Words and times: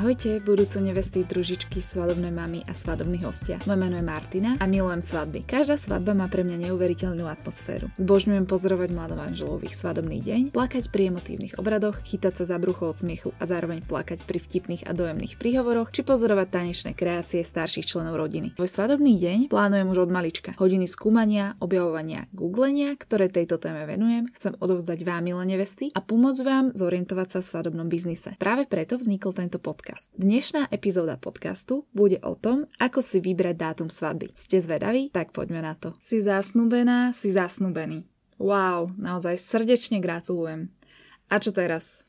Ahojte, 0.00 0.40
budúce 0.40 0.80
nevesty, 0.80 1.28
družičky, 1.28 1.84
svadobné 1.84 2.32
mamy 2.32 2.64
a 2.64 2.72
svadobní 2.72 3.20
hostia. 3.20 3.60
Moje 3.68 3.84
meno 3.84 4.00
je 4.00 4.04
Martina 4.08 4.56
a 4.56 4.64
milujem 4.64 5.04
svadby. 5.04 5.44
Každá 5.44 5.76
svadba 5.76 6.16
má 6.16 6.24
pre 6.24 6.40
mňa 6.40 6.72
neuveriteľnú 6.72 7.28
atmosféru. 7.28 7.92
Zbožňujem 8.00 8.48
pozorovať 8.48 8.96
mladomanželov 8.96 9.60
ich 9.60 9.76
svadobný 9.76 10.24
deň, 10.24 10.56
plakať 10.56 10.88
pri 10.88 11.12
emotívnych 11.12 11.60
obradoch, 11.60 12.00
chytať 12.00 12.32
sa 12.32 12.44
za 12.48 12.56
brucho 12.56 12.88
od 12.88 12.96
smiechu 12.96 13.36
a 13.36 13.44
zároveň 13.44 13.84
plakať 13.84 14.24
pri 14.24 14.40
vtipných 14.40 14.88
a 14.88 14.96
dojemných 14.96 15.36
príhovoroch, 15.36 15.92
či 15.92 16.00
pozorovať 16.00 16.48
tanečné 16.48 16.96
kreácie 16.96 17.44
starších 17.44 17.84
členov 17.84 18.16
rodiny. 18.16 18.56
Svoj 18.56 18.72
svadobný 18.72 19.20
deň 19.20 19.52
plánujem 19.52 19.84
už 19.84 20.08
od 20.08 20.10
malička. 20.16 20.56
Hodiny 20.56 20.88
skúmania, 20.88 21.60
objavovania, 21.60 22.24
googlenia, 22.32 22.96
ktoré 22.96 23.28
tejto 23.28 23.60
téme 23.60 23.84
venujem, 23.84 24.32
chcem 24.32 24.56
odovzdať 24.64 25.04
vám 25.04 25.28
milé 25.28 25.44
nevesty 25.44 25.92
a 25.92 26.00
pomôcť 26.00 26.40
vám 26.40 26.64
zorientovať 26.72 27.36
sa 27.36 27.38
v 27.44 27.48
svadobnom 27.52 27.92
biznise. 27.92 28.32
Práve 28.40 28.64
preto 28.64 28.96
vznikol 28.96 29.36
tento 29.36 29.60
podcast 29.60 29.89
podcast. 29.90 30.14
Dnešná 30.14 30.70
epizóda 30.70 31.18
podcastu 31.18 31.82
bude 31.90 32.22
o 32.22 32.38
tom, 32.38 32.70
ako 32.78 33.02
si 33.02 33.18
vybrať 33.18 33.56
dátum 33.58 33.90
svadby. 33.90 34.30
Ste 34.38 34.62
zvedaví? 34.62 35.10
Tak 35.10 35.34
poďme 35.34 35.66
na 35.66 35.74
to. 35.74 35.98
Si 35.98 36.22
zasnúbená, 36.22 37.10
si 37.10 37.34
zasnúbený. 37.34 38.06
Wow, 38.38 38.94
naozaj 38.94 39.42
srdečne 39.42 39.98
gratulujem. 39.98 40.70
A 41.26 41.42
čo 41.42 41.50
teraz? 41.50 42.06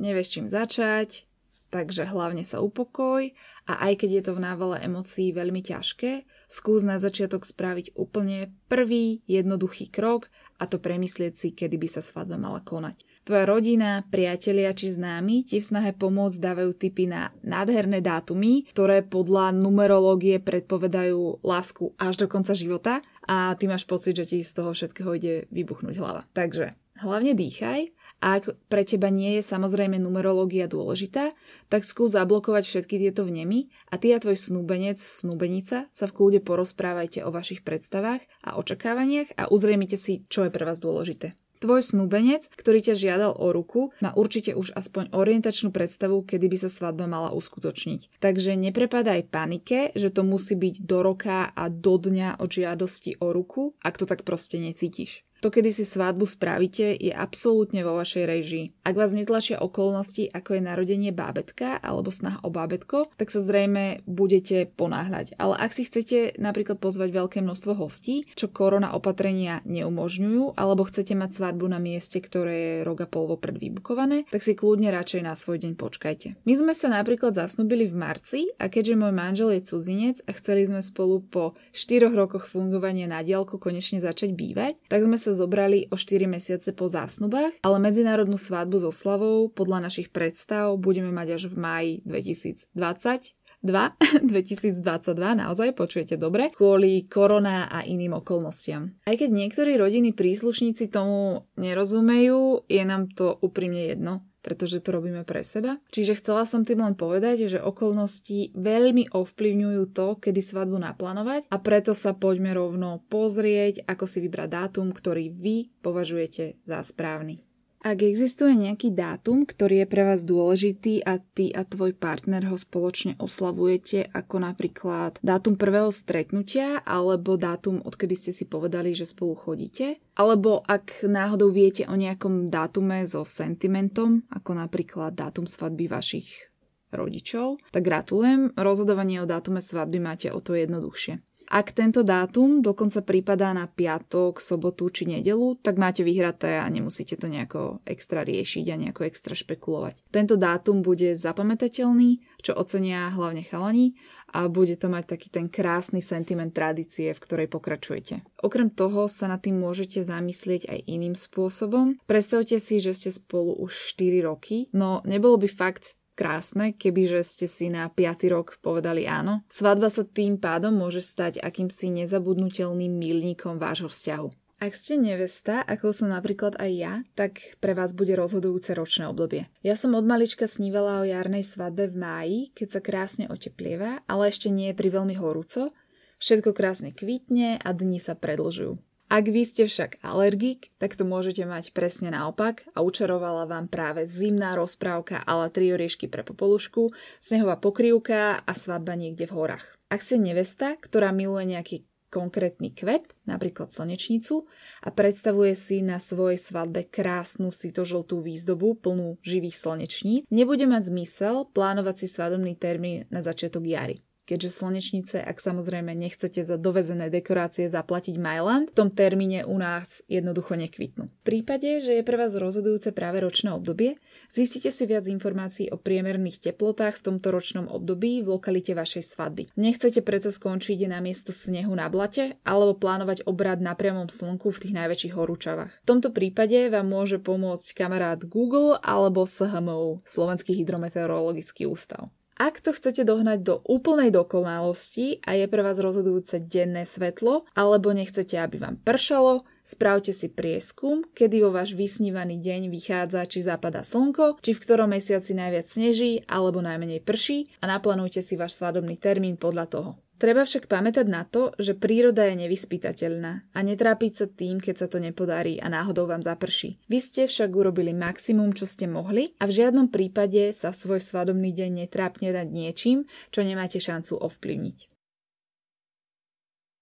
Nevieš 0.00 0.40
čím 0.40 0.46
začať, 0.48 1.27
takže 1.68 2.08
hlavne 2.08 2.44
sa 2.44 2.64
upokoj 2.64 3.28
a 3.68 3.72
aj 3.88 4.04
keď 4.04 4.10
je 4.10 4.22
to 4.24 4.32
v 4.36 4.44
návale 4.44 4.76
emócií 4.80 5.32
veľmi 5.36 5.60
ťažké, 5.60 6.24
skús 6.48 6.82
na 6.84 6.96
začiatok 6.96 7.44
spraviť 7.44 7.92
úplne 7.92 8.52
prvý 8.72 9.20
jednoduchý 9.28 9.92
krok 9.92 10.32
a 10.58 10.66
to 10.66 10.80
premyslieť 10.80 11.34
si, 11.36 11.48
kedy 11.52 11.76
by 11.76 11.88
sa 11.88 12.02
svadba 12.02 12.40
mala 12.40 12.64
konať. 12.64 13.04
Tvoja 13.22 13.44
rodina, 13.44 14.02
priatelia 14.08 14.72
či 14.72 14.90
známi 14.90 15.44
ti 15.44 15.60
v 15.60 15.68
snahe 15.68 15.92
pomôcť 15.92 16.40
dávajú 16.40 16.72
tipy 16.74 17.06
na 17.06 17.30
nádherné 17.44 18.00
dátumy, 18.00 18.66
ktoré 18.72 19.04
podľa 19.04 19.52
numerológie 19.52 20.40
predpovedajú 20.40 21.44
lásku 21.44 21.92
až 22.00 22.24
do 22.24 22.26
konca 22.26 22.56
života 22.56 23.04
a 23.28 23.52
ty 23.60 23.68
máš 23.68 23.84
pocit, 23.84 24.16
že 24.16 24.24
ti 24.24 24.38
z 24.40 24.52
toho 24.56 24.72
všetkého 24.72 25.10
ide 25.14 25.34
vybuchnúť 25.52 25.94
hlava. 26.00 26.24
Takže 26.32 26.74
hlavne 27.04 27.36
dýchaj 27.36 27.94
a 28.18 28.42
ak 28.42 28.54
pre 28.66 28.82
teba 28.82 29.08
nie 29.14 29.38
je 29.38 29.42
samozrejme 29.46 29.98
numerológia 30.02 30.66
dôležitá, 30.66 31.32
tak 31.70 31.86
skús 31.86 32.18
zablokovať 32.18 32.66
všetky 32.66 32.98
tieto 32.98 33.22
vnemy 33.22 33.70
a 33.90 33.98
ty 33.98 34.10
a 34.10 34.18
tvoj 34.18 34.34
snúbenec, 34.34 34.98
snúbenica 34.98 35.86
sa 35.88 36.04
v 36.10 36.14
kľude 36.14 36.40
porozprávajte 36.42 37.22
o 37.22 37.30
vašich 37.30 37.62
predstavách 37.62 38.26
a 38.42 38.58
očakávaniach 38.58 39.38
a 39.38 39.46
uzriemite 39.50 39.94
si, 39.94 40.26
čo 40.26 40.46
je 40.46 40.50
pre 40.50 40.66
vás 40.66 40.82
dôležité. 40.82 41.38
Tvoj 41.58 41.82
snúbenec, 41.82 42.46
ktorý 42.54 42.78
ťa 42.86 42.94
žiadal 42.94 43.32
o 43.34 43.50
ruku, 43.50 43.90
má 43.98 44.14
určite 44.14 44.54
už 44.54 44.78
aspoň 44.78 45.10
orientačnú 45.10 45.74
predstavu, 45.74 46.22
kedy 46.22 46.46
by 46.46 46.58
sa 46.62 46.70
svadba 46.70 47.10
mala 47.10 47.34
uskutočniť. 47.34 48.22
Takže 48.22 48.54
neprepadaj 48.54 49.26
panike, 49.26 49.90
že 49.98 50.14
to 50.14 50.22
musí 50.22 50.54
byť 50.54 50.86
do 50.86 51.02
roka 51.02 51.50
a 51.50 51.66
do 51.66 51.98
dňa 51.98 52.38
od 52.38 52.46
žiadosti 52.46 53.18
o 53.18 53.34
ruku, 53.34 53.74
ak 53.82 53.98
to 53.98 54.06
tak 54.06 54.22
proste 54.22 54.62
necítiš. 54.62 55.26
To, 55.38 55.54
kedy 55.54 55.70
si 55.70 55.86
svadbu 55.86 56.26
spravíte, 56.26 56.98
je 56.98 57.14
absolútne 57.14 57.86
vo 57.86 57.94
vašej 57.94 58.24
režii. 58.26 58.66
Ak 58.82 58.98
vás 58.98 59.14
netlačia 59.14 59.62
okolnosti, 59.62 60.26
ako 60.26 60.58
je 60.58 60.62
narodenie 60.66 61.14
bábetka 61.14 61.78
alebo 61.78 62.10
snaha 62.10 62.42
o 62.42 62.50
bábetko, 62.50 63.06
tak 63.14 63.30
sa 63.30 63.38
zrejme 63.38 64.02
budete 64.02 64.66
ponáhľať. 64.74 65.38
Ale 65.38 65.54
ak 65.54 65.70
si 65.70 65.86
chcete 65.86 66.34
napríklad 66.42 66.82
pozvať 66.82 67.14
veľké 67.14 67.38
množstvo 67.38 67.78
hostí, 67.78 68.26
čo 68.34 68.50
korona 68.50 68.98
opatrenia 68.98 69.62
neumožňujú, 69.62 70.58
alebo 70.58 70.82
chcete 70.82 71.14
mať 71.14 71.30
svadbu 71.30 71.70
na 71.70 71.78
mieste, 71.78 72.18
ktoré 72.18 72.56
je 72.58 72.74
rok 72.82 73.04
a 73.04 73.08
pol 73.08 73.30
vopred 73.30 73.54
vybukované, 73.62 74.26
tak 74.34 74.42
si 74.42 74.58
kľudne 74.58 74.90
radšej 74.90 75.22
na 75.22 75.38
svoj 75.38 75.62
deň 75.62 75.78
počkajte. 75.78 76.34
My 76.42 76.54
sme 76.58 76.74
sa 76.74 76.90
napríklad 76.90 77.38
zasnubili 77.38 77.86
v 77.86 77.94
marci 77.94 78.40
a 78.58 78.66
keďže 78.66 78.98
môj 78.98 79.14
manžel 79.14 79.54
je 79.54 79.62
cudzinec 79.70 80.18
a 80.26 80.34
chceli 80.34 80.66
sme 80.66 80.82
spolu 80.82 81.22
po 81.22 81.54
4 81.70 82.10
rokoch 82.10 82.50
fungovania 82.50 83.06
na 83.06 83.22
diálku 83.22 83.62
konečne 83.62 84.02
začať 84.02 84.34
bývať, 84.34 84.74
tak 84.90 85.06
sme 85.06 85.14
sa 85.20 85.27
sa 85.28 85.36
zobrali 85.36 85.92
o 85.92 86.00
4 86.00 86.24
mesiace 86.24 86.72
po 86.72 86.88
zásnubách, 86.88 87.60
ale 87.60 87.76
medzinárodnú 87.76 88.40
svadbu 88.40 88.80
so 88.80 88.88
slavou 88.88 89.52
podľa 89.52 89.92
našich 89.92 90.08
predstav 90.08 90.72
budeme 90.80 91.12
mať 91.12 91.28
až 91.36 91.42
v 91.52 91.56
maji 91.60 91.92
2020 92.08 93.36
2, 93.58 94.22
2022, 94.22 94.78
naozaj? 95.18 95.74
Počujete 95.74 96.14
dobre, 96.14 96.54
kvôli 96.54 97.10
korona 97.10 97.66
a 97.66 97.82
iným 97.82 98.22
okolnostiam. 98.22 98.94
Aj 99.02 99.18
keď 99.18 99.34
niektorí 99.34 99.74
rodiny 99.74 100.14
príslušníci 100.14 100.86
tomu 100.86 101.42
nerozumejú, 101.58 102.70
je 102.70 102.82
nám 102.86 103.10
to 103.10 103.34
úprimne 103.42 103.82
jedno 103.82 104.27
pretože 104.48 104.80
to 104.80 104.96
robíme 104.96 105.28
pre 105.28 105.44
seba. 105.44 105.76
Čiže 105.92 106.16
chcela 106.16 106.48
som 106.48 106.64
tým 106.64 106.80
len 106.80 106.96
povedať, 106.96 107.52
že 107.52 107.60
okolnosti 107.60 108.56
veľmi 108.56 109.12
ovplyvňujú 109.12 109.82
to, 109.92 110.16
kedy 110.16 110.40
svadbu 110.40 110.80
naplánovať 110.80 111.52
a 111.52 111.60
preto 111.60 111.92
sa 111.92 112.16
poďme 112.16 112.56
rovno 112.56 113.04
pozrieť, 113.12 113.84
ako 113.84 114.08
si 114.08 114.24
vybrať 114.24 114.48
dátum, 114.48 114.88
ktorý 114.88 115.28
vy 115.28 115.68
považujete 115.84 116.64
za 116.64 116.80
správny. 116.80 117.47
Ak 117.78 118.02
existuje 118.02 118.58
nejaký 118.58 118.90
dátum, 118.90 119.46
ktorý 119.46 119.82
je 119.82 119.86
pre 119.86 120.02
vás 120.02 120.26
dôležitý 120.26 120.98
a 121.06 121.22
ty 121.22 121.54
a 121.54 121.62
tvoj 121.62 121.94
partner 121.94 122.50
ho 122.50 122.58
spoločne 122.58 123.14
oslavujete, 123.22 124.10
ako 124.10 124.42
napríklad 124.42 125.22
dátum 125.22 125.54
prvého 125.54 125.94
stretnutia 125.94 126.82
alebo 126.82 127.38
dátum, 127.38 127.78
odkedy 127.78 128.18
ste 128.18 128.32
si 128.34 128.50
povedali, 128.50 128.98
že 128.98 129.06
spolu 129.06 129.38
chodíte, 129.38 130.02
alebo 130.18 130.66
ak 130.66 131.06
náhodou 131.06 131.54
viete 131.54 131.86
o 131.86 131.94
nejakom 131.94 132.50
dátume 132.50 133.06
so 133.06 133.22
sentimentom, 133.22 134.26
ako 134.26 134.58
napríklad 134.58 135.14
dátum 135.14 135.46
svadby 135.46 135.86
vašich 135.86 136.50
rodičov, 136.90 137.62
tak 137.70 137.86
gratulujem, 137.86 138.58
rozhodovanie 138.58 139.22
o 139.22 139.30
dátume 139.30 139.62
svadby 139.62 140.02
máte 140.02 140.34
o 140.34 140.42
to 140.42 140.58
jednoduchšie. 140.58 141.22
Ak 141.48 141.72
tento 141.72 142.04
dátum 142.04 142.60
dokonca 142.60 143.00
prípadá 143.00 143.56
na 143.56 143.64
piatok, 143.64 144.36
sobotu 144.36 144.92
či 144.92 145.08
nedelu, 145.08 145.56
tak 145.64 145.80
máte 145.80 146.04
vyhraté 146.04 146.60
a 146.60 146.68
nemusíte 146.68 147.16
to 147.16 147.24
nejako 147.24 147.80
extra 147.88 148.20
riešiť 148.20 148.64
a 148.68 148.76
nejako 148.76 149.08
extra 149.08 149.32
špekulovať. 149.32 150.04
Tento 150.12 150.36
dátum 150.36 150.84
bude 150.84 151.16
zapamätateľný, 151.16 152.20
čo 152.44 152.52
ocenia 152.52 153.08
hlavne 153.08 153.40
chalani 153.48 153.96
a 154.28 154.44
bude 154.52 154.76
to 154.76 154.92
mať 154.92 155.16
taký 155.16 155.28
ten 155.32 155.48
krásny 155.48 156.04
sentiment 156.04 156.52
tradície, 156.52 157.16
v 157.16 157.22
ktorej 157.24 157.48
pokračujete. 157.48 158.28
Okrem 158.44 158.68
toho 158.68 159.08
sa 159.08 159.24
nad 159.24 159.40
tým 159.40 159.56
môžete 159.56 160.04
zamyslieť 160.04 160.68
aj 160.68 160.78
iným 160.84 161.16
spôsobom. 161.16 161.96
Predstavte 162.04 162.60
si, 162.60 162.76
že 162.76 162.92
ste 162.92 163.08
spolu 163.08 163.56
už 163.56 163.96
4 163.96 164.20
roky, 164.28 164.68
no 164.76 165.00
nebolo 165.08 165.40
by 165.40 165.48
fakt 165.48 165.96
krásne, 166.18 166.74
kebyže 166.74 167.22
ste 167.22 167.46
si 167.46 167.70
na 167.70 167.86
5. 167.86 168.26
rok 168.34 168.58
povedali 168.58 169.06
áno. 169.06 169.46
Svadba 169.46 169.86
sa 169.86 170.02
tým 170.02 170.34
pádom 170.42 170.74
môže 170.74 170.98
stať 170.98 171.38
akýmsi 171.38 171.94
nezabudnutelným 172.02 172.90
milníkom 172.90 173.62
vášho 173.62 173.86
vzťahu. 173.86 174.34
Ak 174.58 174.74
ste 174.74 174.98
nevesta, 174.98 175.62
ako 175.62 175.94
som 175.94 176.10
napríklad 176.10 176.58
aj 176.58 176.70
ja, 176.74 176.94
tak 177.14 177.54
pre 177.62 177.78
vás 177.78 177.94
bude 177.94 178.18
rozhodujúce 178.18 178.74
ročné 178.74 179.06
obdobie. 179.06 179.46
Ja 179.62 179.78
som 179.78 179.94
od 179.94 180.02
malička 180.02 180.50
snívala 180.50 180.98
o 180.98 181.06
jarnej 181.06 181.46
svadbe 181.46 181.86
v 181.86 181.94
máji, 181.94 182.38
keď 182.58 182.68
sa 182.74 182.80
krásne 182.82 183.30
oteplieva, 183.30 184.02
ale 184.10 184.34
ešte 184.34 184.50
nie 184.50 184.74
je 184.74 184.78
pri 184.82 184.98
veľmi 184.98 185.14
horúco. 185.14 185.70
Všetko 186.18 186.50
krásne 186.58 186.90
kvitne 186.90 187.62
a 187.62 187.70
dni 187.70 188.02
sa 188.02 188.18
predlžujú. 188.18 188.82
Ak 189.08 189.24
vy 189.24 189.40
ste 189.48 189.64
však 189.64 190.04
alergik, 190.04 190.68
tak 190.76 190.92
to 190.92 191.08
môžete 191.08 191.48
mať 191.48 191.72
presne 191.72 192.12
naopak 192.12 192.68
a 192.76 192.84
učarovala 192.84 193.48
vám 193.48 193.64
práve 193.64 194.04
zimná 194.04 194.52
rozprávka 194.52 195.24
ale 195.24 195.48
tri 195.48 195.72
oriešky 195.72 196.12
pre 196.12 196.20
popolušku, 196.20 196.92
snehová 197.16 197.56
pokrývka 197.56 198.44
a 198.44 198.52
svadba 198.52 199.00
niekde 199.00 199.24
v 199.24 199.32
horách. 199.32 199.64
Ak 199.88 200.04
ste 200.04 200.20
nevesta, 200.20 200.76
ktorá 200.76 201.08
miluje 201.16 201.56
nejaký 201.56 201.88
konkrétny 202.12 202.72
kvet, 202.76 203.16
napríklad 203.24 203.72
slnečnicu, 203.72 204.44
a 204.84 204.88
predstavuje 204.92 205.56
si 205.56 205.80
na 205.80 206.00
svojej 206.00 206.36
svadbe 206.36 206.84
krásnu 206.84 207.48
sitožltú 207.48 208.20
výzdobu 208.20 208.76
plnú 208.76 209.16
živých 209.24 209.56
slnečníc, 209.56 210.28
nebude 210.28 210.68
mať 210.68 210.92
zmysel 210.92 211.48
plánovať 211.52 212.04
si 212.04 212.06
svadobný 212.12 212.56
termín 212.60 213.08
na 213.08 213.24
začiatok 213.24 213.64
jary 213.64 214.04
keďže 214.28 214.60
slnečnice, 214.60 215.16
ak 215.24 215.40
samozrejme 215.40 215.96
nechcete 215.96 216.44
za 216.44 216.60
dovezené 216.60 217.08
dekorácie 217.08 217.64
zaplatiť 217.72 218.20
Myland, 218.20 218.68
v 218.68 218.76
tom 218.76 218.88
termíne 218.92 219.48
u 219.48 219.56
nás 219.56 220.04
jednoducho 220.04 220.52
nekvitnú. 220.60 221.08
V 221.08 221.22
prípade, 221.24 221.80
že 221.80 221.96
je 221.96 222.04
pre 222.04 222.20
vás 222.20 222.36
rozhodujúce 222.36 222.92
práve 222.92 223.24
ročné 223.24 223.56
obdobie, 223.56 223.96
zistite 224.28 224.68
si 224.68 224.84
viac 224.84 225.08
informácií 225.08 225.72
o 225.72 225.80
priemerných 225.80 226.44
teplotách 226.44 227.00
v 227.00 227.04
tomto 227.08 227.32
ročnom 227.32 227.72
období 227.72 228.20
v 228.20 228.36
lokalite 228.36 228.76
vašej 228.76 229.08
svadby. 229.08 229.48
Nechcete 229.56 230.04
predsa 230.04 230.28
skončiť 230.28 230.84
na 230.84 231.00
miesto 231.00 231.32
snehu 231.32 231.72
na 231.72 231.88
blate 231.88 232.36
alebo 232.44 232.76
plánovať 232.76 233.24
obrad 233.24 233.64
na 233.64 233.72
priamom 233.72 234.12
slnku 234.12 234.52
v 234.52 234.60
tých 234.60 234.76
najväčších 234.76 235.16
horúčavách. 235.16 235.72
V 235.82 235.88
tomto 235.88 236.12
prípade 236.12 236.68
vám 236.68 236.84
môže 236.84 237.16
pomôcť 237.16 237.72
kamarát 237.72 238.20
Google 238.20 238.76
alebo 238.84 239.24
SHMU, 239.24 240.04
Slovenský 240.04 240.52
hydrometeorologický 240.52 241.64
ústav. 241.64 242.12
Ak 242.38 242.62
to 242.62 242.70
chcete 242.70 243.02
dohnať 243.02 243.42
do 243.42 243.54
úplnej 243.66 244.14
dokonalosti 244.14 245.18
a 245.26 245.34
je 245.34 245.50
pre 245.50 245.66
vás 245.66 245.74
rozhodujúce 245.82 246.38
denné 246.46 246.86
svetlo, 246.86 247.50
alebo 247.58 247.90
nechcete, 247.90 248.38
aby 248.38 248.62
vám 248.62 248.78
pršalo, 248.78 249.42
Spravte 249.68 250.16
si 250.16 250.32
prieskum, 250.32 251.04
kedy 251.12 251.44
vo 251.44 251.52
váš 251.52 251.76
vysnívaný 251.76 252.40
deň 252.40 252.72
vychádza, 252.72 253.28
či 253.28 253.44
zapadá 253.44 253.84
slnko, 253.84 254.40
či 254.40 254.56
v 254.56 254.62
ktorom 254.64 254.96
mesiaci 254.96 255.36
najviac 255.36 255.68
sneží 255.68 256.24
alebo 256.24 256.64
najmenej 256.64 257.04
prší 257.04 257.52
a 257.60 257.68
naplánujte 257.68 258.24
si 258.24 258.40
váš 258.40 258.56
svadobný 258.56 258.96
termín 258.96 259.36
podľa 259.36 259.68
toho. 259.68 259.90
Treba 260.18 260.42
však 260.42 260.66
pamätať 260.66 261.06
na 261.06 261.22
to, 261.22 261.54
že 261.62 261.78
príroda 261.78 262.26
je 262.26 262.42
nevyspytateľná 262.42 263.54
a 263.54 263.58
netrápiť 263.62 264.12
sa 264.12 264.26
tým, 264.26 264.58
keď 264.58 264.74
sa 264.74 264.86
to 264.90 264.98
nepodarí 264.98 265.62
a 265.62 265.70
náhodou 265.70 266.10
vám 266.10 266.26
zaprší. 266.26 266.82
Vy 266.90 266.98
ste 266.98 267.22
však 267.30 267.54
urobili 267.54 267.94
maximum, 267.94 268.50
čo 268.50 268.66
ste 268.66 268.90
mohli 268.90 269.38
a 269.38 269.46
v 269.46 269.62
žiadnom 269.62 269.94
prípade 269.94 270.50
sa 270.50 270.74
svoj 270.74 270.98
svadobný 270.98 271.54
deň 271.54 271.86
netrápne 271.86 272.34
dať 272.34 272.50
niečím, 272.50 273.06
čo 273.30 273.46
nemáte 273.46 273.78
šancu 273.78 274.18
ovplyvniť. 274.18 274.97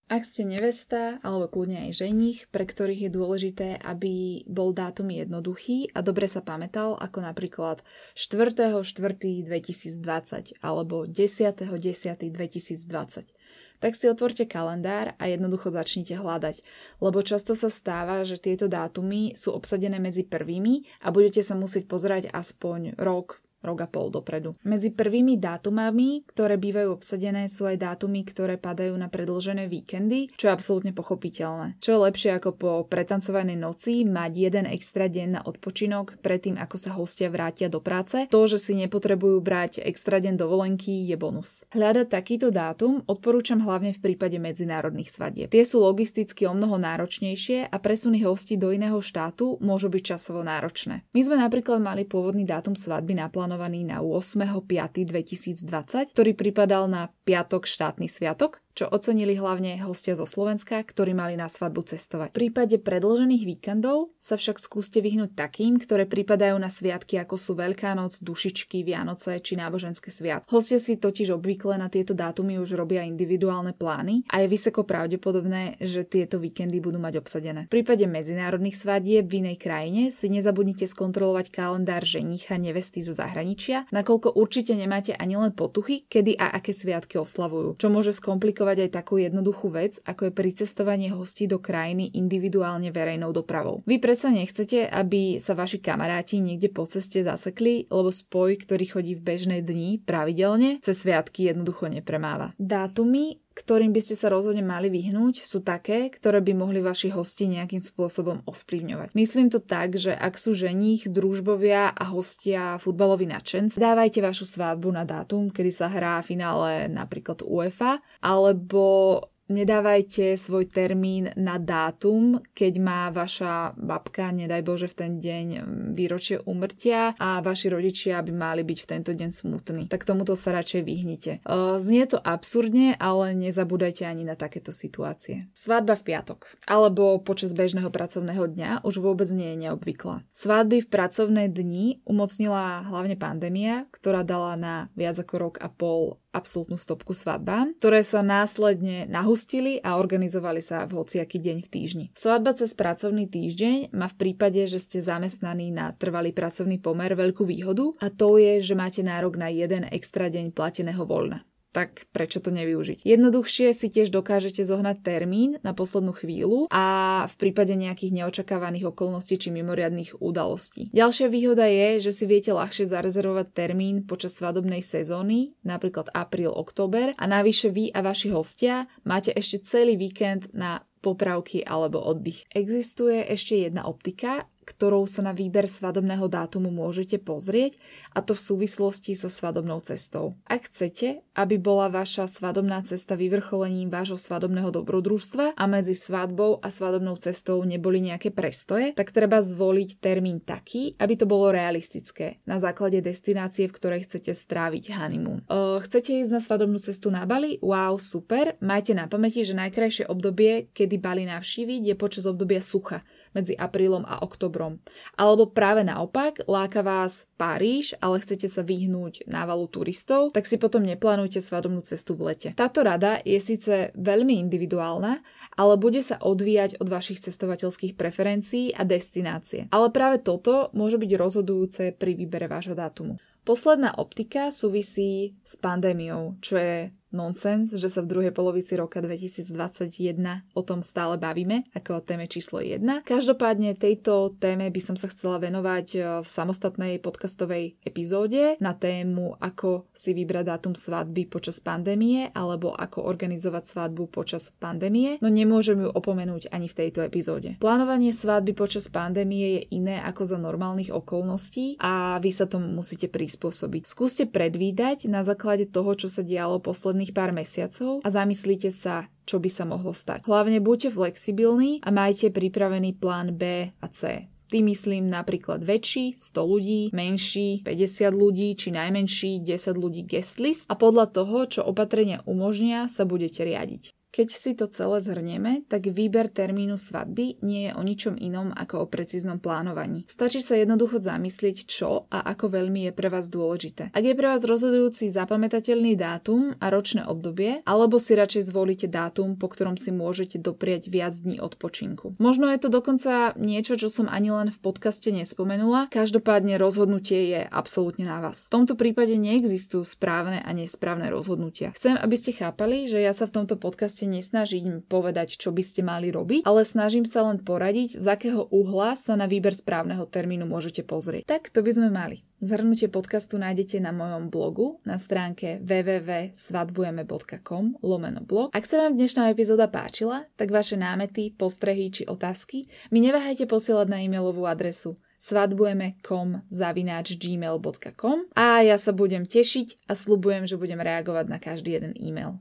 Ak 0.06 0.22
ste 0.22 0.46
nevesta 0.46 1.18
alebo 1.26 1.50
kľudne 1.50 1.90
aj 1.90 2.06
ženich, 2.06 2.46
pre 2.54 2.62
ktorých 2.62 3.02
je 3.06 3.10
dôležité, 3.10 3.82
aby 3.82 4.46
bol 4.46 4.70
dátum 4.70 5.10
jednoduchý 5.10 5.90
a 5.98 6.00
dobre 6.02 6.30
sa 6.30 6.46
pamätal, 6.46 6.94
ako 6.94 7.26
napríklad 7.26 7.82
4.4.2020 8.14 10.62
alebo 10.62 11.10
10.10.2020, 11.10 13.82
tak 13.82 13.92
si 13.98 14.06
otvorte 14.06 14.46
kalendár 14.46 15.18
a 15.18 15.26
jednoducho 15.26 15.74
začnite 15.74 16.14
hľadať, 16.14 16.62
lebo 17.02 17.18
často 17.26 17.58
sa 17.58 17.66
stáva, 17.66 18.22
že 18.22 18.38
tieto 18.38 18.70
dátumy 18.70 19.34
sú 19.34 19.58
obsadené 19.58 19.98
medzi 19.98 20.22
prvými 20.22 20.86
a 21.02 21.10
budete 21.10 21.42
sa 21.42 21.58
musieť 21.58 21.90
pozerať 21.90 22.30
aspoň 22.30 22.94
rok, 22.94 23.42
rok 23.66 23.82
a 23.82 23.88
pol 23.90 24.14
dopredu. 24.14 24.54
Medzi 24.62 24.94
prvými 24.94 25.36
dátumami, 25.36 26.22
ktoré 26.30 26.54
bývajú 26.54 26.94
obsadené, 26.94 27.50
sú 27.50 27.66
aj 27.66 27.82
dátumy, 27.82 28.22
ktoré 28.22 28.54
padajú 28.56 28.94
na 28.94 29.10
predlžené 29.10 29.66
víkendy, 29.66 30.30
čo 30.38 30.46
je 30.46 30.54
absolútne 30.54 30.94
pochopiteľné. 30.94 31.82
Čo 31.82 31.98
je 31.98 32.04
lepšie 32.06 32.30
ako 32.38 32.50
po 32.54 32.70
pretancovanej 32.86 33.58
noci 33.58 34.06
mať 34.06 34.32
jeden 34.32 34.64
extra 34.70 35.10
deň 35.10 35.28
na 35.28 35.40
odpočinok 35.42 36.22
predtým, 36.22 36.54
ako 36.56 36.76
sa 36.78 36.94
hostia 36.94 37.26
vrátia 37.26 37.66
do 37.66 37.82
práce. 37.82 38.30
To, 38.30 38.46
že 38.46 38.62
si 38.62 38.78
nepotrebujú 38.78 39.42
brať 39.42 39.82
extra 39.82 40.22
deň 40.22 40.38
dovolenky, 40.38 41.02
je 41.10 41.16
bonus. 41.18 41.66
Hľadať 41.74 42.06
takýto 42.06 42.54
dátum 42.54 43.02
odporúčam 43.10 43.58
hlavne 43.58 43.90
v 43.90 44.02
prípade 44.02 44.38
medzinárodných 44.38 45.10
svadieb. 45.10 45.50
Tie 45.50 45.66
sú 45.66 45.82
logisticky 45.82 46.46
o 46.46 46.54
mnoho 46.54 46.78
náročnejšie 46.78 47.66
a 47.66 47.76
presuny 47.82 48.22
hostí 48.22 48.54
do 48.54 48.70
iného 48.70 49.02
štátu 49.02 49.58
môžu 49.58 49.90
byť 49.90 50.02
časovo 50.14 50.46
náročné. 50.46 51.02
My 51.10 51.20
sme 51.24 51.36
napríklad 51.40 51.82
mali 51.82 52.06
pôvodný 52.06 52.46
dátum 52.46 52.78
svadby 52.78 53.18
naplánovaný 53.18 53.55
naplánovaný 53.56 53.88
na 53.88 54.04
8.5.2020, 54.04 56.12
ktorý 56.12 56.36
pripadal 56.36 56.92
na 56.92 57.08
piatok 57.24 57.64
štátny 57.64 58.04
sviatok 58.04 58.60
čo 58.76 58.92
ocenili 58.92 59.40
hlavne 59.40 59.80
hostia 59.80 60.12
zo 60.12 60.28
Slovenska, 60.28 60.84
ktorí 60.84 61.16
mali 61.16 61.32
na 61.40 61.48
svadbu 61.48 61.88
cestovať. 61.88 62.36
V 62.36 62.38
prípade 62.44 62.76
predložených 62.76 63.48
víkendov 63.48 64.12
sa 64.20 64.36
však 64.36 64.60
skúste 64.60 65.00
vyhnúť 65.00 65.32
takým, 65.32 65.80
ktoré 65.80 66.04
pripadajú 66.04 66.60
na 66.60 66.68
sviatky 66.68 67.16
ako 67.16 67.40
sú 67.40 67.52
Veľká 67.56 67.96
noc, 67.96 68.20
Dušičky, 68.20 68.84
Vianoce 68.84 69.40
či 69.40 69.56
náboženské 69.56 70.12
sviatky. 70.12 70.52
Hostia 70.52 70.76
si 70.76 71.00
totiž 71.00 71.32
obvykle 71.32 71.80
na 71.80 71.88
tieto 71.88 72.12
dátumy 72.12 72.60
už 72.60 72.76
robia 72.76 73.00
individuálne 73.08 73.72
plány 73.72 74.28
a 74.28 74.44
je 74.44 74.52
vysoko 74.52 74.84
pravdepodobné, 74.84 75.80
že 75.80 76.04
tieto 76.04 76.36
víkendy 76.36 76.76
budú 76.84 77.00
mať 77.00 77.24
obsadené. 77.24 77.72
V 77.72 77.80
prípade 77.80 78.04
medzinárodných 78.04 78.76
svadieb 78.76 79.24
v 79.24 79.40
inej 79.40 79.56
krajine 79.56 80.12
si 80.12 80.28
nezabudnite 80.28 80.84
skontrolovať 80.84 81.48
kalendár 81.48 82.04
ženicha 82.04 82.60
nevesty 82.60 83.00
zo 83.00 83.16
zahraničia, 83.16 83.88
nakoľko 83.88 84.36
určite 84.36 84.76
nemáte 84.76 85.16
ani 85.16 85.40
len 85.40 85.56
potuchy, 85.56 86.04
kedy 86.04 86.36
a 86.36 86.52
aké 86.52 86.76
sviatky 86.76 87.16
oslavujú, 87.16 87.80
čo 87.80 87.88
môže 87.88 88.12
skomplikovať 88.12 88.65
aplikovať 88.66 88.90
aj 88.90 88.90
takú 88.90 89.14
jednoduchú 89.22 89.68
vec, 89.70 90.02
ako 90.02 90.28
je 90.28 90.32
pricestovanie 90.34 91.14
hostí 91.14 91.46
do 91.46 91.62
krajiny 91.62 92.10
individuálne 92.18 92.90
verejnou 92.90 93.30
dopravou. 93.30 93.86
Vy 93.86 94.02
predsa 94.02 94.34
nechcete, 94.34 94.90
aby 94.90 95.38
sa 95.38 95.54
vaši 95.54 95.78
kamaráti 95.78 96.42
niekde 96.42 96.74
po 96.74 96.82
ceste 96.90 97.22
zasekli, 97.22 97.86
lebo 97.86 98.10
spoj, 98.10 98.58
ktorý 98.66 98.84
chodí 98.90 99.12
v 99.14 99.22
bežné 99.22 99.56
dni 99.62 100.02
pravidelne, 100.02 100.82
cez 100.82 100.98
sviatky 100.98 101.46
jednoducho 101.46 101.86
nepremáva. 101.86 102.50
Dátumy 102.58 103.45
ktorým 103.56 103.96
by 103.96 104.00
ste 104.04 104.20
sa 104.20 104.28
rozhodne 104.28 104.60
mali 104.60 104.92
vyhnúť, 104.92 105.40
sú 105.40 105.64
také, 105.64 106.12
ktoré 106.12 106.44
by 106.44 106.52
mohli 106.52 106.84
vaši 106.84 107.08
hosti 107.08 107.48
nejakým 107.48 107.80
spôsobom 107.80 108.44
ovplyvňovať. 108.44 109.16
Myslím 109.16 109.48
to 109.48 109.64
tak, 109.64 109.96
že 109.96 110.12
ak 110.12 110.36
sú 110.36 110.52
ženích, 110.52 111.08
družbovia 111.08 111.88
a 111.88 112.04
hostia 112.12 112.76
futbaloví 112.76 113.24
nadšenci, 113.24 113.80
dávajte 113.80 114.20
vašu 114.20 114.44
svadbu 114.44 114.92
na 114.92 115.08
dátum, 115.08 115.48
kedy 115.48 115.72
sa 115.72 115.88
hrá 115.88 116.20
finále 116.20 116.92
napríklad 116.92 117.40
UEFA, 117.40 118.04
alebo 118.20 119.24
Nedávajte 119.46 120.34
svoj 120.34 120.66
termín 120.66 121.30
na 121.38 121.54
dátum, 121.62 122.42
keď 122.50 122.72
má 122.82 123.02
vaša 123.14 123.78
babka, 123.78 124.34
nedaj 124.34 124.66
Bože, 124.66 124.90
v 124.90 124.98
ten 124.98 125.12
deň 125.22 125.46
výročie 125.94 126.42
umrtia 126.42 127.14
a 127.14 127.38
vaši 127.38 127.70
rodičia 127.70 128.18
by 128.26 128.34
mali 128.34 128.66
byť 128.66 128.78
v 128.82 128.90
tento 128.90 129.14
deň 129.14 129.30
smutní. 129.30 129.86
Tak 129.86 130.02
tomuto 130.02 130.34
sa 130.34 130.50
radšej 130.50 130.82
vyhnite. 130.82 131.32
Znie 131.78 132.10
to 132.10 132.18
absurdne, 132.18 132.98
ale 132.98 133.38
nezabúdajte 133.38 134.02
ani 134.02 134.26
na 134.26 134.34
takéto 134.34 134.74
situácie. 134.74 135.46
Svadba 135.54 135.94
v 135.94 136.10
piatok 136.10 136.50
alebo 136.66 137.22
počas 137.22 137.54
bežného 137.54 137.94
pracovného 137.94 138.50
dňa 138.50 138.70
už 138.82 138.98
vôbec 138.98 139.30
nie 139.30 139.54
je 139.54 139.70
neobvyklá. 139.70 140.26
Svadby 140.34 140.82
v 140.82 140.90
pracovné 140.90 141.46
dni 141.54 142.02
umocnila 142.02 142.82
hlavne 142.82 143.14
pandémia, 143.14 143.86
ktorá 143.94 144.26
dala 144.26 144.58
na 144.58 144.74
viac 144.98 145.22
ako 145.22 145.34
rok 145.38 145.54
a 145.62 145.70
pol 145.70 146.18
absolútnu 146.36 146.76
stopku 146.76 147.16
svadbám, 147.16 147.72
ktoré 147.80 148.04
sa 148.04 148.20
následne 148.20 149.08
nahustili 149.36 149.84
a 149.84 150.00
organizovali 150.00 150.64
sa 150.64 150.88
v 150.88 150.96
hociaký 150.96 151.36
deň 151.36 151.58
v 151.60 151.68
týždni. 151.68 152.06
Svadba 152.16 152.56
cez 152.56 152.72
pracovný 152.72 153.28
týždeň 153.28 153.92
má 153.92 154.08
v 154.08 154.16
prípade, 154.16 154.64
že 154.64 154.80
ste 154.80 155.04
zamestnaní 155.04 155.68
na 155.68 155.92
trvalý 155.92 156.32
pracovný 156.32 156.80
pomer 156.80 157.12
veľkú 157.12 157.44
výhodu 157.44 157.92
a 158.00 158.08
to 158.08 158.40
je, 158.40 158.64
že 158.64 158.72
máte 158.72 159.04
nárok 159.04 159.36
na 159.36 159.52
jeden 159.52 159.84
extra 159.92 160.32
deň 160.32 160.56
plateného 160.56 161.04
voľna 161.04 161.44
tak 161.76 162.08
prečo 162.08 162.40
to 162.40 162.48
nevyužiť? 162.48 163.04
Jednoduchšie 163.04 163.76
si 163.76 163.92
tiež 163.92 164.08
dokážete 164.08 164.64
zohnať 164.64 165.04
termín 165.04 165.60
na 165.60 165.76
poslednú 165.76 166.16
chvíľu 166.16 166.72
a 166.72 167.28
v 167.28 167.34
prípade 167.36 167.76
nejakých 167.76 168.16
neočakávaných 168.16 168.96
okolností 168.96 169.36
či 169.36 169.52
mimoriadných 169.52 170.16
udalostí. 170.16 170.88
Ďalšia 170.96 171.28
výhoda 171.28 171.68
je, 171.68 172.08
že 172.08 172.16
si 172.16 172.24
viete 172.24 172.56
ľahšie 172.56 172.88
zarezervovať 172.88 173.52
termín 173.52 174.08
počas 174.08 174.32
svadobnej 174.32 174.80
sezóny, 174.80 175.52
napríklad 175.68 176.08
apríl, 176.16 176.48
október 176.48 177.12
a 177.20 177.24
navyše 177.28 177.68
vy 177.68 177.92
a 177.92 178.00
vaši 178.00 178.32
hostia 178.32 178.88
máte 179.04 179.36
ešte 179.36 179.60
celý 179.68 180.00
víkend 180.00 180.48
na 180.56 180.80
popravky 181.04 181.62
alebo 181.62 182.02
oddych. 182.02 182.42
Existuje 182.50 183.22
ešte 183.30 183.62
jedna 183.68 183.86
optika, 183.86 184.50
ktorou 184.66 185.06
sa 185.06 185.22
na 185.22 185.30
výber 185.30 185.70
svadobného 185.70 186.26
dátumu 186.26 186.74
môžete 186.74 187.22
pozrieť 187.22 187.78
a 188.10 188.20
to 188.20 188.34
v 188.34 188.42
súvislosti 188.42 189.14
so 189.14 189.30
svadobnou 189.30 189.78
cestou. 189.78 190.34
Ak 190.42 190.66
chcete, 190.66 191.22
aby 191.38 191.56
bola 191.56 191.86
vaša 191.86 192.26
svadobná 192.26 192.82
cesta 192.82 193.14
vyvrcholením 193.14 193.86
vášho 193.86 194.18
svadobného 194.18 194.74
dobrodružstva 194.74 195.54
a 195.54 195.64
medzi 195.70 195.94
svadbou 195.94 196.58
a 196.58 196.68
svadobnou 196.74 197.14
cestou 197.22 197.62
neboli 197.62 198.02
nejaké 198.02 198.34
prestoje, 198.34 198.90
tak 198.98 199.14
treba 199.14 199.38
zvoliť 199.38 200.02
termín 200.02 200.42
taký, 200.42 200.98
aby 200.98 201.14
to 201.14 201.30
bolo 201.30 201.54
realistické 201.54 202.42
na 202.42 202.58
základe 202.58 202.98
destinácie, 202.98 203.70
v 203.70 203.76
ktorej 203.78 204.10
chcete 204.10 204.34
stráviť 204.34 204.90
honeymoon. 204.90 205.46
Uh, 205.46 205.78
chcete 205.86 206.10
ísť 206.26 206.32
na 206.34 206.42
svadobnú 206.42 206.82
cestu 206.82 207.14
na 207.14 207.22
Bali? 207.22 207.62
Wow, 207.62 208.02
super. 208.02 208.58
Majte 208.58 208.98
na 208.98 209.06
pamäti, 209.06 209.46
že 209.46 209.54
najkrajšie 209.54 210.10
obdobie, 210.10 210.74
kedy 210.74 210.98
Bali 210.98 211.22
navštíviť, 211.30 211.80
je 211.86 211.94
počas 211.94 212.26
obdobia 212.26 212.58
sucha 212.58 213.06
medzi 213.36 213.52
aprílom 213.52 214.08
a 214.08 214.24
oktobrom. 214.24 214.80
Alebo 215.20 215.52
práve 215.52 215.84
naopak, 215.84 216.40
láka 216.48 216.80
vás 216.80 217.28
Paríž, 217.36 217.92
ale 218.00 218.24
chcete 218.24 218.48
sa 218.48 218.64
vyhnúť 218.64 219.28
návalu 219.28 219.68
turistov, 219.68 220.32
tak 220.32 220.48
si 220.48 220.56
potom 220.56 220.80
neplánujte 220.80 221.44
svadobnú 221.44 221.84
cestu 221.84 222.16
v 222.16 222.32
lete. 222.32 222.48
Táto 222.56 222.80
rada 222.80 223.20
je 223.20 223.36
síce 223.36 223.92
veľmi 223.92 224.40
individuálna, 224.48 225.20
ale 225.60 225.74
bude 225.76 226.00
sa 226.00 226.16
odvíjať 226.16 226.80
od 226.80 226.88
vašich 226.88 227.20
cestovateľských 227.20 227.92
preferencií 227.92 228.72
a 228.72 228.88
destinácie. 228.88 229.68
Ale 229.68 229.92
práve 229.92 230.24
toto 230.24 230.72
môže 230.72 230.96
byť 230.96 231.10
rozhodujúce 231.20 231.82
pri 231.92 232.16
výbere 232.16 232.48
vášho 232.48 232.72
dátumu. 232.72 233.20
Posledná 233.46 233.94
optika 233.94 234.50
súvisí 234.50 235.38
s 235.46 235.54
pandémiou, 235.54 236.34
čo 236.42 236.58
je 236.58 236.90
nonsens, 237.16 237.72
že 237.72 237.88
sa 237.88 238.04
v 238.04 238.12
druhej 238.12 238.32
polovici 238.36 238.76
roka 238.76 239.00
2021 239.00 240.44
o 240.52 240.62
tom 240.62 240.84
stále 240.84 241.16
bavíme, 241.16 241.64
ako 241.72 241.98
o 241.98 242.04
téme 242.04 242.28
číslo 242.28 242.60
1. 242.60 243.08
Každopádne 243.08 243.72
tejto 243.80 244.36
téme 244.36 244.68
by 244.68 244.80
som 244.84 244.96
sa 245.00 245.08
chcela 245.08 245.40
venovať 245.40 245.86
e, 245.96 245.98
v 246.20 246.28
samostatnej 246.28 247.00
podcastovej 247.00 247.80
epizóde 247.80 248.60
na 248.60 248.76
tému, 248.76 249.40
ako 249.40 249.88
si 249.96 250.12
vybrať 250.12 250.44
dátum 250.52 250.74
svadby 250.76 251.24
počas 251.30 251.56
pandémie 251.62 252.28
alebo 252.36 252.76
ako 252.76 253.06
organizovať 253.06 253.64
svadbu 253.64 254.10
počas 254.10 254.52
pandémie, 254.58 255.16
no 255.24 255.32
nemôžem 255.32 255.80
ju 255.80 255.88
opomenúť 255.88 256.52
ani 256.52 256.68
v 256.68 256.78
tejto 256.84 257.06
epizóde. 257.06 257.56
Plánovanie 257.62 258.10
svadby 258.10 258.52
počas 258.52 258.90
pandémie 258.90 259.62
je 259.62 259.62
iné 259.78 260.02
ako 260.02 260.26
za 260.26 260.38
normálnych 260.42 260.90
okolností 260.90 261.78
a 261.78 262.18
vy 262.18 262.30
sa 262.34 262.50
tomu 262.50 262.66
musíte 262.68 263.06
prispôsobiť. 263.06 263.86
Skúste 263.86 264.26
predvídať 264.26 265.06
na 265.06 265.22
základe 265.22 265.70
toho, 265.70 265.94
čo 265.94 266.10
sa 266.10 266.26
dialo 266.26 266.58
posledných 266.58 267.05
naredných 267.06 267.14
pár 267.14 267.30
mesiacov 267.30 268.02
a 268.02 268.08
zamyslíte 268.10 268.70
sa, 268.74 269.06
čo 269.26 269.38
by 269.38 269.50
sa 269.50 269.64
mohlo 269.66 269.94
stať. 269.94 270.26
Hlavne 270.26 270.58
buďte 270.58 270.90
flexibilní 270.94 271.78
a 271.86 271.94
majte 271.94 272.34
pripravený 272.34 272.98
plán 272.98 273.34
B 273.38 273.70
a 273.70 273.86
C. 273.90 274.26
Tým 274.46 274.70
myslím 274.70 275.10
napríklad 275.10 275.66
väčší, 275.66 276.22
100 276.22 276.38
ľudí, 276.38 276.80
menší, 276.94 277.66
50 277.66 278.14
ľudí, 278.14 278.54
či 278.54 278.70
najmenší, 278.70 279.42
10 279.42 279.74
ľudí 279.74 280.06
guest 280.06 280.38
list 280.38 280.70
a 280.70 280.78
podľa 280.78 281.10
toho, 281.10 281.50
čo 281.50 281.66
opatrenia 281.66 282.22
umožnia, 282.30 282.86
sa 282.86 283.02
budete 283.02 283.42
riadiť. 283.42 283.95
Keď 284.16 284.32
si 284.32 284.56
to 284.56 284.64
celé 284.64 285.04
zhrnieme, 285.04 285.68
tak 285.68 285.92
výber 285.92 286.32
termínu 286.32 286.80
svadby 286.80 287.36
nie 287.44 287.68
je 287.68 287.72
o 287.76 287.84
ničom 287.84 288.16
inom 288.16 288.48
ako 288.48 288.74
o 288.80 288.86
precíznom 288.88 289.36
plánovaní. 289.36 290.08
Stačí 290.08 290.40
sa 290.40 290.56
jednoducho 290.56 291.04
zamyslieť, 291.04 291.68
čo 291.68 292.08
a 292.08 292.24
ako 292.32 292.48
veľmi 292.56 292.88
je 292.88 292.92
pre 292.96 293.12
vás 293.12 293.28
dôležité. 293.28 293.92
Ak 293.92 294.00
je 294.00 294.16
pre 294.16 294.32
vás 294.32 294.40
rozhodujúci 294.40 295.12
zapamätateľný 295.12 296.00
dátum 296.00 296.56
a 296.56 296.72
ročné 296.72 297.04
obdobie, 297.04 297.60
alebo 297.68 298.00
si 298.00 298.16
radšej 298.16 298.48
zvolíte 298.48 298.88
dátum, 298.88 299.36
po 299.36 299.52
ktorom 299.52 299.76
si 299.76 299.92
môžete 299.92 300.40
dopriať 300.40 300.88
viac 300.88 301.12
dní 301.12 301.36
odpočinku. 301.36 302.16
Možno 302.16 302.48
je 302.48 302.56
to 302.56 302.72
dokonca 302.72 303.36
niečo, 303.36 303.76
čo 303.76 303.92
som 303.92 304.08
ani 304.08 304.32
len 304.32 304.48
v 304.48 304.56
podcaste 304.64 305.12
nespomenula, 305.12 305.92
každopádne 305.92 306.56
rozhodnutie 306.56 307.36
je 307.36 307.44
absolútne 307.44 308.08
na 308.08 308.24
vás. 308.24 308.48
V 308.48 308.64
tomto 308.64 308.80
prípade 308.80 309.12
neexistujú 309.20 309.84
správne 309.84 310.40
a 310.40 310.50
nesprávne 310.56 311.12
rozhodnutia. 311.12 311.76
Chcem, 311.76 312.00
aby 312.00 312.16
ste 312.16 312.32
chápali, 312.32 312.88
že 312.88 313.04
ja 313.04 313.12
sa 313.12 313.28
v 313.28 313.44
tomto 313.44 313.60
podcaste 313.60 314.05
nesnažím 314.06 314.80
povedať, 314.86 315.36
čo 315.36 315.52
by 315.52 315.62
ste 315.62 315.82
mali 315.82 316.14
robiť, 316.14 316.46
ale 316.46 316.64
snažím 316.64 317.04
sa 317.04 317.22
len 317.26 317.42
poradiť, 317.42 317.98
z 317.98 318.06
akého 318.06 318.46
uhla 318.48 318.96
sa 318.96 319.16
na 319.18 319.26
výber 319.26 319.52
správneho 319.52 320.06
termínu 320.06 320.46
môžete 320.46 320.86
pozrieť. 320.86 321.26
Tak 321.26 321.50
to 321.50 321.60
by 321.60 321.74
sme 321.74 321.90
mali. 321.90 322.22
Zhrnutie 322.36 322.92
podcastu 322.92 323.40
nájdete 323.40 323.80
na 323.80 323.96
mojom 323.96 324.28
blogu 324.28 324.76
na 324.84 325.00
stránke 325.00 325.56
www.svadbujeme.com 325.64 327.80
lomeno 327.80 328.20
blog. 328.20 328.52
Ak 328.52 328.68
sa 328.68 328.84
vám 328.84 329.00
dnešná 329.00 329.32
epizóda 329.32 329.72
páčila, 329.72 330.28
tak 330.36 330.52
vaše 330.52 330.76
námety, 330.76 331.32
postrehy 331.32 331.88
či 331.88 332.04
otázky 332.04 332.68
mi 332.92 333.00
neváhajte 333.00 333.48
posielať 333.48 333.88
na 333.88 334.04
e-mailovú 334.04 334.44
adresu 334.44 335.00
svadbujeme.com 335.26 336.46
zavináč 336.52 337.18
gmail.com 337.18 338.30
a 338.36 338.62
ja 338.62 338.76
sa 338.78 338.94
budem 338.94 339.26
tešiť 339.26 339.90
a 339.90 339.98
slubujem, 339.98 340.46
že 340.46 340.60
budem 340.60 340.78
reagovať 340.78 341.26
na 341.26 341.38
každý 341.40 341.80
jeden 341.80 341.96
e-mail. 341.98 342.38